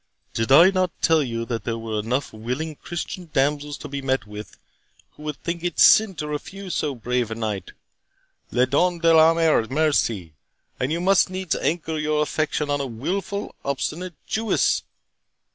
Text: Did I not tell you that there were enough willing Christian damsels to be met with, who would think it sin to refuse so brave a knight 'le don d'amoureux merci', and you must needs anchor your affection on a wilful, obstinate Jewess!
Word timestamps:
Did 0.33 0.51
I 0.51 0.71
not 0.71 0.89
tell 1.03 1.21
you 1.21 1.45
that 1.45 1.63
there 1.63 1.77
were 1.77 1.99
enough 1.99 2.33
willing 2.33 2.75
Christian 2.75 3.29
damsels 3.33 3.77
to 3.77 3.87
be 3.87 4.01
met 4.01 4.25
with, 4.25 4.57
who 5.11 5.21
would 5.21 5.35
think 5.43 5.63
it 5.63 5.77
sin 5.79 6.15
to 6.15 6.27
refuse 6.27 6.73
so 6.73 6.95
brave 6.95 7.29
a 7.29 7.35
knight 7.35 7.73
'le 8.49 8.65
don 8.65 8.97
d'amoureux 8.97 9.67
merci', 9.69 10.33
and 10.79 10.91
you 10.91 11.01
must 11.01 11.29
needs 11.29 11.55
anchor 11.55 11.99
your 11.99 12.23
affection 12.23 12.67
on 12.71 12.81
a 12.81 12.87
wilful, 12.87 13.53
obstinate 13.63 14.15
Jewess! 14.25 14.81